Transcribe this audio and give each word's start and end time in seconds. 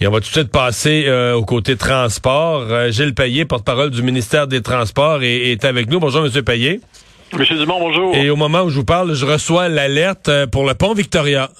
Et 0.00 0.06
on 0.06 0.10
va 0.10 0.18
tout 0.18 0.26
de 0.26 0.32
suite 0.32 0.50
passer 0.50 1.04
euh, 1.06 1.34
au 1.34 1.44
côté 1.44 1.76
transport. 1.76 2.66
Euh, 2.70 2.90
Gilles 2.90 3.14
Payet, 3.14 3.44
porte-parole 3.44 3.90
du 3.90 4.02
ministère 4.02 4.46
des 4.46 4.62
Transports, 4.62 5.22
est, 5.22 5.52
est 5.52 5.64
avec 5.64 5.90
nous. 5.90 6.00
Bonjour, 6.00 6.22
Monsieur 6.22 6.42
Payet. 6.42 6.80
Monsieur 7.36 7.56
Dumont, 7.56 7.78
bonjour. 7.78 8.14
Et 8.16 8.28
au 8.28 8.36
moment 8.36 8.62
où 8.62 8.70
je 8.70 8.76
vous 8.76 8.84
parle, 8.84 9.14
je 9.14 9.24
reçois 9.24 9.68
l'alerte 9.68 10.28
euh, 10.28 10.46
pour 10.46 10.66
le 10.66 10.74
pont 10.74 10.94
Victoria. 10.94 11.50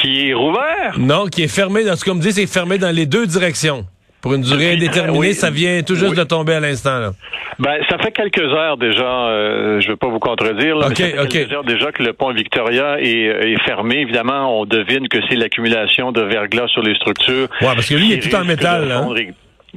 Qui 0.00 0.28
est 0.28 0.34
rouvert? 0.34 0.98
Non, 0.98 1.26
qui 1.26 1.42
est 1.42 1.48
fermé. 1.48 1.84
Dans 1.84 1.96
ce 1.96 2.04
qu'on 2.04 2.14
me 2.14 2.20
dit, 2.20 2.32
c'est 2.32 2.46
fermé 2.46 2.78
dans 2.78 2.94
les 2.94 3.06
deux 3.06 3.26
directions. 3.26 3.86
Pour 4.22 4.34
une 4.34 4.42
durée 4.42 4.74
Depuis- 4.76 4.86
indéterminée, 4.88 5.18
oui. 5.18 5.34
ça 5.34 5.50
vient 5.50 5.82
tout 5.82 5.94
juste 5.94 6.10
Oui. 6.10 6.16
de 6.16 6.24
tomber 6.24 6.54
à 6.54 6.60
l'instant. 6.60 7.10
Ben, 7.58 7.78
ça 7.88 7.96
fait 7.98 8.12
quelques 8.12 8.38
heures 8.42 8.76
déjà, 8.76 9.02
euh, 9.28 9.80
je 9.80 9.86
ne 9.86 9.92
veux 9.92 9.96
pas 9.96 10.08
vous 10.08 10.18
contredire, 10.18 10.76
là, 10.76 10.88
Ok, 10.88 10.98
mais 10.98 11.10
ça 11.12 11.22
fait 11.22 11.28
quelques 11.28 11.52
heures 11.52 11.64
déjà 11.64 11.90
que 11.92 12.02
le 12.02 12.12
pont 12.12 12.32
Victoria 12.32 13.00
est, 13.00 13.06
est 13.52 13.60
fermé. 13.64 13.96
Évidemment, 14.00 14.60
on 14.60 14.64
devine 14.66 15.08
que 15.08 15.18
c'est 15.28 15.36
l'accumulation 15.36 16.12
de 16.12 16.20
verglas 16.22 16.68
sur 16.68 16.82
les 16.82 16.94
structures. 16.96 17.48
Ouais, 17.62 17.74
parce 17.74 17.88
que 17.88 17.94
lui, 17.94 18.08
il 18.08 18.12
est 18.14 18.28
tout 18.30 18.34
en 18.36 18.44
métal, 18.44 18.92
et- 19.16 19.30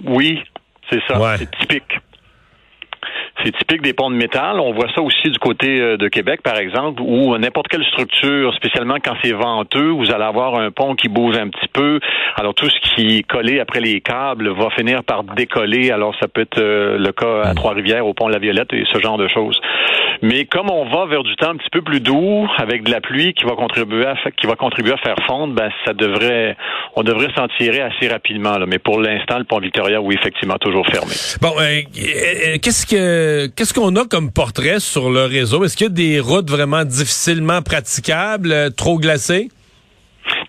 Oui, 0.05 0.39
c'est 0.89 0.99
ça. 1.07 1.19
Ouais. 1.19 1.35
C'est 1.39 1.51
typique. 1.59 1.99
C'est 3.43 3.51
typique 3.57 3.81
des 3.81 3.93
ponts 3.93 4.09
de 4.09 4.15
métal. 4.15 4.59
On 4.59 4.73
voit 4.73 4.87
ça 4.95 5.01
aussi 5.01 5.29
du 5.29 5.37
côté 5.37 5.81
euh, 5.81 5.97
de 5.97 6.07
Québec, 6.07 6.41
par 6.41 6.57
exemple, 6.57 7.01
où 7.01 7.37
n'importe 7.37 7.67
quelle 7.67 7.83
structure, 7.83 8.53
spécialement 8.55 8.95
quand 9.03 9.15
c'est 9.21 9.33
venteux, 9.33 9.89
vous 9.89 10.11
allez 10.11 10.23
avoir 10.23 10.55
un 10.55 10.71
pont 10.71 10.95
qui 10.95 11.09
bouge 11.09 11.37
un 11.37 11.49
petit 11.49 11.67
peu. 11.73 11.99
Alors 12.35 12.53
tout 12.53 12.69
ce 12.69 12.79
qui 12.95 13.17
est 13.17 13.23
collé 13.23 13.59
après 13.59 13.81
les 13.81 13.99
câbles 14.01 14.49
va 14.49 14.69
finir 14.69 15.03
par 15.03 15.23
décoller. 15.23 15.91
Alors 15.91 16.15
ça 16.19 16.27
peut 16.27 16.41
être 16.41 16.57
euh, 16.57 16.97
le 16.97 17.11
cas 17.11 17.41
à 17.43 17.53
Trois-Rivières, 17.53 18.07
au 18.07 18.13
pont 18.13 18.27
La 18.27 18.39
Violette 18.39 18.71
et 18.71 18.85
ce 18.91 18.99
genre 18.99 19.17
de 19.17 19.27
choses. 19.27 19.59
Mais 20.23 20.45
comme 20.45 20.71
on 20.71 20.85
va 20.85 21.05
vers 21.05 21.21
du 21.21 21.35
temps 21.35 21.49
un 21.49 21.57
petit 21.57 21.69
peu 21.69 21.81
plus 21.81 21.99
doux, 21.99 22.47
avec 22.57 22.83
de 22.83 22.89
la 22.89 23.01
pluie 23.01 23.33
qui 23.33 23.43
va 23.43 23.55
contribuer 23.57 24.05
à, 24.05 24.15
qui 24.39 24.47
va 24.47 24.55
contribuer 24.55 24.93
à 24.93 24.97
faire 24.97 25.17
fondre, 25.27 25.53
ben 25.53 25.69
ça 25.85 25.91
devrait, 25.91 26.55
on 26.95 27.03
devrait 27.03 27.27
s'en 27.35 27.49
tirer 27.57 27.81
assez 27.81 28.07
rapidement. 28.07 28.57
Là. 28.57 28.65
Mais 28.65 28.79
pour 28.79 29.01
l'instant, 29.01 29.37
le 29.37 29.43
pont 29.43 29.59
Victoria, 29.59 30.01
oui, 30.01 30.15
effectivement, 30.17 30.57
toujours 30.57 30.87
fermé. 30.87 31.11
Bon, 31.41 31.51
euh, 31.59 31.81
euh, 31.97 32.57
qu'est-ce 32.61 32.85
que 32.85 33.47
qu'est-ce 33.47 33.73
qu'on 33.73 33.97
a 33.97 34.05
comme 34.05 34.31
portrait 34.31 34.79
sur 34.79 35.09
le 35.09 35.25
réseau? 35.25 35.65
Est-ce 35.65 35.75
qu'il 35.75 35.87
y 35.87 35.89
a 35.89 35.93
des 35.93 36.21
routes 36.21 36.49
vraiment 36.49 36.85
difficilement 36.85 37.61
praticables, 37.61 38.53
euh, 38.53 38.69
trop 38.69 38.99
glacées? 38.99 39.49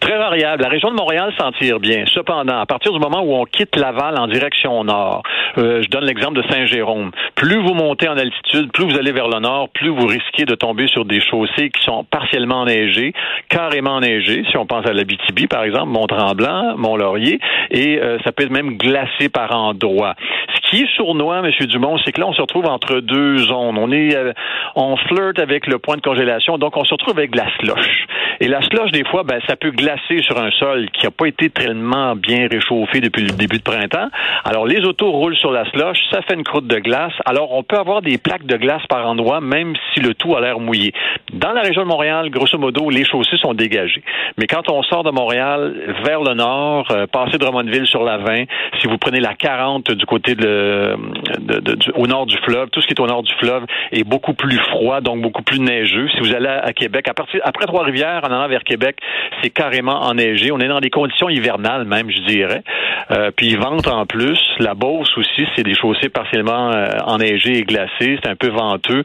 Très 0.04 0.18
variable. 0.18 0.62
La 0.62 0.68
région 0.68 0.90
de 0.90 0.96
Montréal 0.96 1.32
s'en 1.40 1.50
tire 1.52 1.80
bien. 1.80 2.04
Cependant, 2.12 2.58
à 2.58 2.66
partir 2.66 2.92
du 2.92 2.98
moment 2.98 3.22
où 3.22 3.36
on 3.36 3.44
quitte 3.46 3.74
Laval 3.74 4.18
en 4.18 4.26
direction 4.26 4.84
nord, 4.84 5.22
euh, 5.56 5.80
je 5.80 5.88
donne 5.88 6.04
l'exemple 6.04 6.42
de 6.42 6.46
Saint-Jérôme. 6.52 7.10
Plus 7.36 7.56
vous 7.62 7.72
montez 7.72 8.06
en 8.06 8.18
altitude, 8.18 8.70
plus 8.70 8.84
vous 8.84 8.98
allez 8.98 9.12
vers 9.12 9.28
le 9.28 9.40
nord, 9.40 9.70
plus 9.70 9.88
vous 9.88 10.06
risquez 10.06 10.44
de 10.44 10.54
tomber 10.56 10.88
sur 10.88 11.06
des 11.06 11.22
chaussées 11.22 11.70
qui 11.70 11.82
sont 11.82 12.04
partiellement 12.04 12.60
enneigées, 12.60 13.14
carrément 13.48 13.92
enneigées. 13.92 14.44
Si 14.50 14.58
on 14.58 14.66
pense 14.66 14.84
à 14.84 14.92
l'Abitibi, 14.92 15.46
par 15.46 15.64
exemple, 15.64 15.88
Mont-Tremblant, 15.88 16.76
Mont-Laurier, 16.76 17.40
et 17.70 17.98
euh, 17.98 18.18
ça 18.24 18.32
peut 18.32 18.44
être 18.44 18.50
même 18.50 18.76
glacé 18.76 19.30
par 19.30 19.56
endroits. 19.56 20.16
Ce 20.54 20.68
qui 20.68 20.82
est 20.82 20.96
sournois, 20.96 21.38
M. 21.38 21.66
Dumont, 21.66 21.96
c'est 22.04 22.12
que 22.12 22.20
là, 22.20 22.26
on 22.26 22.34
se 22.34 22.42
retrouve 22.42 22.66
entre 22.66 23.00
deux 23.00 23.38
zones. 23.38 23.78
On 23.78 23.90
est, 23.90 24.14
euh, 24.14 24.34
on 24.76 24.98
flirte 24.98 25.38
avec 25.38 25.66
le 25.66 25.78
point 25.78 25.96
de 25.96 26.02
congélation, 26.02 26.58
donc 26.58 26.76
on 26.76 26.84
se 26.84 26.92
retrouve 26.92 27.18
avec 27.18 27.34
la 27.34 27.46
slush. 27.58 28.06
Et 28.40 28.48
la 28.48 28.60
slush, 28.62 28.90
des 28.92 29.04
fois, 29.04 29.22
ben, 29.22 29.40
ça 29.46 29.56
peut 29.56 29.70
glacer 29.70 30.22
sur 30.22 30.38
un 30.38 30.50
sol 30.52 30.88
qui 30.92 31.04
n'a 31.04 31.10
pas 31.10 31.26
été 31.26 31.50
tellement 31.50 32.16
bien 32.16 32.48
réchauffé 32.50 33.00
depuis 33.00 33.22
le 33.22 33.30
début 33.30 33.58
de 33.58 33.62
printemps. 33.62 34.08
Alors, 34.44 34.66
les 34.66 34.80
autos 34.84 35.10
roulent 35.10 35.36
sur 35.36 35.50
la 35.52 35.64
slush, 35.70 35.98
ça 36.10 36.22
fait 36.22 36.34
une 36.34 36.44
croûte 36.44 36.66
de 36.66 36.78
glace. 36.78 37.12
Alors, 37.24 37.52
on 37.52 37.62
peut 37.62 37.76
avoir 37.78 38.02
des 38.02 38.18
plaques 38.18 38.46
de 38.46 38.56
glace 38.56 38.82
par 38.88 39.06
endroit, 39.06 39.40
même 39.40 39.74
si 39.92 40.00
le 40.00 40.14
tout 40.14 40.34
a 40.36 40.40
l'air 40.40 40.58
mouillé. 40.58 40.92
Dans 41.32 41.52
la 41.52 41.62
région 41.62 41.82
de 41.82 41.88
Montréal, 41.88 42.30
grosso 42.30 42.58
modo, 42.58 42.90
les 42.90 43.04
chaussées 43.04 43.36
sont 43.36 43.54
dégagées. 43.54 44.02
Mais 44.38 44.46
quand 44.46 44.68
on 44.70 44.82
sort 44.82 45.04
de 45.04 45.10
Montréal 45.10 45.74
vers 46.04 46.22
le 46.22 46.34
nord, 46.34 46.86
euh, 46.90 47.06
passer 47.06 47.32
de 47.32 47.38
Drummondville 47.38 47.86
sur 47.86 48.02
la 48.04 48.18
20, 48.18 48.44
si 48.80 48.86
vous 48.88 48.98
prenez 48.98 49.20
la 49.20 49.34
40 49.34 49.90
du 49.92 50.06
côté 50.06 50.34
de, 50.34 50.96
de- 51.38 51.60
de- 51.60 51.92
au 51.96 52.06
nord 52.06 52.26
du 52.26 52.36
fleuve, 52.38 52.68
tout 52.70 52.80
ce 52.80 52.86
qui 52.86 52.94
est 52.94 53.00
au 53.00 53.06
nord 53.06 53.22
du 53.22 53.32
fleuve 53.34 53.64
est 53.92 54.04
beaucoup 54.04 54.34
plus 54.34 54.58
froid, 54.70 55.00
donc 55.00 55.20
beaucoup 55.22 55.42
plus 55.42 55.60
neigeux. 55.60 56.08
Si 56.14 56.20
vous 56.20 56.34
allez 56.34 56.48
à 56.48 56.72
Québec, 56.72 57.06
à 57.08 57.14
partir 57.14 57.40
après 57.44 57.66
Trois-Rivières, 57.66 58.23
en 58.24 58.32
allant 58.32 58.48
vers 58.48 58.64
Québec, 58.64 58.96
c'est 59.42 59.50
carrément 59.50 60.02
enneigé. 60.02 60.50
On 60.52 60.58
est 60.58 60.68
dans 60.68 60.80
des 60.80 60.90
conditions 60.90 61.28
hivernales 61.28 61.84
même, 61.84 62.10
je 62.10 62.20
dirais. 62.22 62.62
Euh, 63.10 63.30
puis 63.34 63.48
il 63.48 63.58
vente 63.58 63.86
en 63.88 64.06
plus. 64.06 64.38
La 64.58 64.74
Beauce 64.74 65.10
aussi, 65.16 65.46
c'est 65.54 65.62
des 65.62 65.74
chaussées 65.74 66.08
partiellement 66.08 66.72
euh, 66.72 66.86
enneigées 67.06 67.58
et 67.58 67.62
glacées. 67.62 68.18
C'est 68.22 68.28
un 68.28 68.36
peu 68.36 68.48
venteux. 68.48 69.02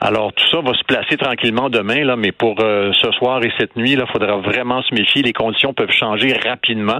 Alors 0.00 0.32
tout 0.32 0.46
ça 0.50 0.60
va 0.60 0.72
se 0.74 0.84
placer 0.84 1.16
tranquillement 1.16 1.68
demain, 1.68 2.04
là, 2.04 2.16
mais 2.16 2.32
pour 2.32 2.56
euh, 2.60 2.92
ce 2.92 3.10
soir 3.12 3.42
et 3.44 3.52
cette 3.58 3.76
nuit, 3.76 3.92
il 3.92 4.04
faudra 4.12 4.36
vraiment 4.36 4.82
se 4.82 4.94
méfier. 4.94 5.22
Les 5.22 5.32
conditions 5.32 5.72
peuvent 5.72 5.92
changer 5.92 6.32
rapidement. 6.44 6.98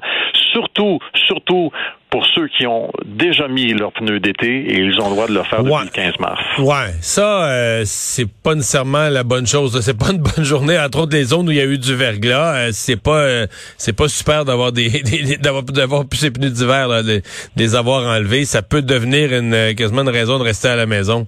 Surtout, 0.53 0.99
surtout 1.15 1.72
pour 2.12 2.25
ceux 2.34 2.47
qui 2.47 2.67
ont 2.67 2.93
déjà 3.05 3.49
mis 3.49 3.73
leurs 3.73 3.91
pneus 3.93 4.21
d'été 4.21 4.47
et 4.47 4.78
ils 4.81 5.00
ont 5.00 5.09
le 5.09 5.15
droit 5.15 5.27
de 5.27 5.33
le 5.34 5.43
faire 5.43 5.65
Ouais. 5.65 5.84
depuis 5.87 6.03
le 6.03 6.12
15 6.12 6.21
mars. 6.21 6.41
Ouais, 6.59 6.95
ça, 7.00 7.45
euh, 7.50 7.83
c'est 7.87 8.28
pas 8.31 8.55
nécessairement 8.55 9.09
la 9.09 9.25
bonne 9.25 9.47
chose. 9.47 9.81
C'est 9.81 9.99
pas 9.99 10.11
une 10.12 10.19
bonne 10.19 10.45
journée. 10.45 10.78
Entre 10.78 10.99
autres, 11.00 11.17
les 11.17 11.25
zones 11.25 11.49
où 11.49 11.50
il 11.50 11.56
y 11.56 11.61
a 11.61 11.65
eu 11.65 11.78
du 11.78 11.95
verglas, 11.97 12.55
euh, 12.55 12.71
c'est 12.73 13.00
pas, 13.03 13.17
euh, 13.23 13.47
c'est 13.78 13.95
pas 13.95 14.06
super 14.09 14.45
d'avoir 14.45 14.71
des, 14.73 14.91
d'avoir, 15.41 15.62
d'avoir 15.65 16.05
plus 16.06 16.19
ses 16.19 16.31
pneus 16.31 16.50
d'hiver, 16.50 16.87
là, 16.87 17.03
de, 17.03 17.17
de 17.17 17.23
les 17.56 17.75
avoir 17.75 18.06
enlevés. 18.06 18.44
Ça 18.44 18.62
peut 18.62 18.83
devenir 18.83 19.33
une, 19.33 19.55
euh, 19.55 19.73
quasiment 19.75 20.03
une 20.03 20.11
raison 20.11 20.39
de 20.39 20.44
rester 20.44 20.69
à 20.69 20.77
la 20.77 20.87
maison. 20.87 21.27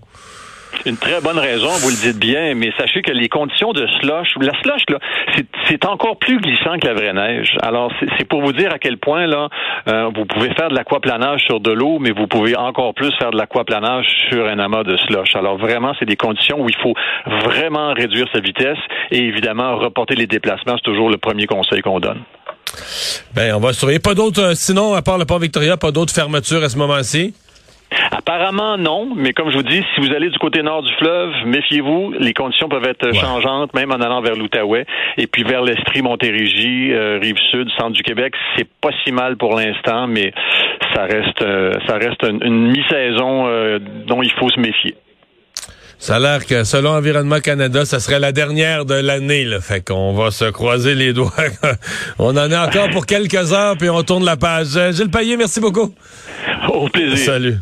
Une 0.86 0.98
très 0.98 1.20
bonne 1.22 1.38
raison, 1.38 1.68
vous 1.68 1.88
le 1.88 1.96
dites 1.96 2.18
bien, 2.18 2.54
mais 2.54 2.70
sachez 2.78 3.00
que 3.00 3.10
les 3.10 3.28
conditions 3.28 3.72
de 3.72 3.86
slush, 4.00 4.28
la 4.40 4.52
slush, 4.62 4.82
là, 4.90 4.98
c'est- 5.66 5.84
encore 5.86 6.18
plus 6.18 6.38
glissant 6.38 6.78
que 6.78 6.86
la 6.86 6.94
vraie 6.94 7.12
neige. 7.12 7.56
Alors, 7.62 7.92
c'est 8.18 8.26
pour 8.26 8.42
vous 8.42 8.52
dire 8.52 8.72
à 8.72 8.78
quel 8.78 8.96
point, 8.98 9.26
là, 9.26 9.48
euh, 9.88 10.10
vous 10.14 10.24
pouvez 10.24 10.50
faire 10.54 10.68
de 10.68 10.74
l'aquaplanage 10.74 11.42
sur 11.44 11.60
de 11.60 11.70
l'eau, 11.72 11.98
mais 12.00 12.10
vous 12.10 12.26
pouvez 12.26 12.56
encore 12.56 12.94
plus 12.94 13.12
faire 13.18 13.30
de 13.30 13.36
l'aquaplanage 13.36 14.06
sur 14.30 14.46
un 14.46 14.58
amas 14.58 14.82
de 14.82 14.96
slush. 14.96 15.34
Alors, 15.36 15.56
vraiment, 15.58 15.94
c'est 15.98 16.06
des 16.06 16.16
conditions 16.16 16.60
où 16.60 16.68
il 16.68 16.76
faut 16.76 16.94
vraiment 17.46 17.92
réduire 17.94 18.26
sa 18.32 18.40
vitesse 18.40 18.78
et 19.10 19.18
évidemment, 19.18 19.76
reporter 19.76 20.14
les 20.16 20.26
déplacements, 20.26 20.76
c'est 20.76 20.84
toujours 20.84 21.10
le 21.10 21.18
premier 21.18 21.46
conseil 21.46 21.80
qu'on 21.82 22.00
donne. 22.00 22.22
Ben, 23.34 23.54
on 23.54 23.60
va 23.60 23.72
surveiller. 23.72 24.00
Pas 24.00 24.14
d'autres, 24.14 24.42
euh, 24.42 24.54
sinon, 24.54 24.94
à 24.94 25.02
part 25.02 25.18
le 25.18 25.24
port 25.24 25.38
Victoria, 25.38 25.76
pas 25.76 25.92
d'autres 25.92 26.14
fermetures 26.14 26.62
à 26.62 26.68
ce 26.68 26.76
moment-ci? 26.78 27.34
Apparemment, 28.26 28.78
non, 28.78 29.14
mais 29.14 29.34
comme 29.34 29.50
je 29.50 29.56
vous 29.58 29.62
dis, 29.62 29.82
si 29.94 30.00
vous 30.00 30.10
allez 30.14 30.30
du 30.30 30.38
côté 30.38 30.62
nord 30.62 30.82
du 30.82 30.90
fleuve, 30.94 31.30
méfiez-vous, 31.44 32.14
les 32.18 32.32
conditions 32.32 32.70
peuvent 32.70 32.86
être 32.86 33.06
Ouais. 33.08 33.18
changeantes, 33.18 33.74
même 33.74 33.92
en 33.92 33.96
allant 34.00 34.22
vers 34.22 34.34
l'Outaouais. 34.34 34.86
Et 35.18 35.26
puis 35.26 35.42
vers 35.44 35.60
l'Estrie, 35.62 36.00
Montérégie, 36.00 36.90
euh, 36.92 37.18
Rive-Sud, 37.20 37.68
centre 37.78 37.90
du 37.92 38.02
Québec, 38.02 38.32
c'est 38.56 38.66
pas 38.80 38.88
si 39.04 39.12
mal 39.12 39.36
pour 39.36 39.54
l'instant, 39.54 40.06
mais 40.06 40.32
ça 40.94 41.02
reste, 41.02 41.42
euh, 41.42 41.72
ça 41.86 41.96
reste 41.98 42.22
une, 42.22 42.42
une 42.42 42.70
mi-saison 42.70 43.46
euh, 43.46 43.78
dont 44.06 44.22
il 44.22 44.30
faut 44.32 44.48
se 44.48 44.58
méfier. 44.58 44.94
Ça 45.98 46.16
a 46.16 46.18
l'air 46.18 46.46
que, 46.46 46.64
selon 46.64 46.90
Environnement 46.92 47.40
Canada, 47.40 47.84
ça 47.84 48.00
serait 48.00 48.20
la 48.20 48.32
dernière 48.32 48.86
de 48.86 48.94
l'année, 48.94 49.44
là. 49.44 49.60
Fait 49.60 49.82
qu'on 49.86 50.14
va 50.14 50.30
se 50.30 50.46
croiser 50.50 50.94
les 50.94 51.12
doigts. 51.12 51.30
on 52.18 52.30
en 52.36 52.50
a 52.50 52.66
encore 52.68 52.88
pour 52.88 53.04
quelques 53.04 53.52
heures, 53.52 53.76
puis 53.78 53.90
on 53.90 54.02
tourne 54.02 54.24
la 54.24 54.36
page. 54.38 54.68
Gilles 54.92 55.10
Payet, 55.10 55.36
merci 55.36 55.60
beaucoup. 55.60 55.94
Au 56.72 56.88
plaisir. 56.88 57.18
Salut. 57.18 57.56